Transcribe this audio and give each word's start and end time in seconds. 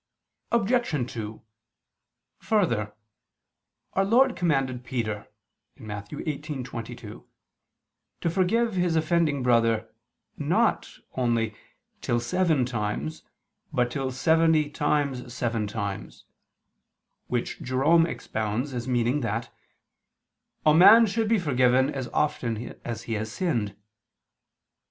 Obj. 0.51 1.11
2: 1.13 1.43
Further, 2.39 2.95
Our 3.93 4.03
Lord 4.03 4.35
commanded 4.35 4.83
Peter 4.83 5.27
(Matt. 5.77 6.09
18:22) 6.09 7.23
to 8.21 8.29
forgive 8.31 8.73
his 8.73 8.95
offending 8.95 9.43
brother 9.43 9.93
"not" 10.39 10.89
only 11.13 11.53
"till 12.01 12.19
seven 12.19 12.65
times, 12.65 13.21
but 13.71 13.91
till 13.91 14.09
seventy 14.09 14.71
times 14.71 15.31
seven 15.31 15.67
times," 15.67 16.25
which 17.27 17.61
Jerome 17.61 18.07
expounds 18.07 18.73
as 18.73 18.87
meaning 18.87 19.19
that 19.21 19.53
"a 20.65 20.73
man 20.73 21.05
should 21.05 21.27
be 21.27 21.37
forgiven, 21.37 21.91
as 21.91 22.07
often 22.07 22.81
as 22.83 23.03
he 23.03 23.13
has 23.13 23.31
sinned." 23.31 23.75